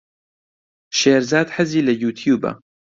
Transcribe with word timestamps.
شێرزاد 0.99 1.47
حەزی 1.55 1.85
لە 1.87 1.93
یووتیووبە. 2.01 2.51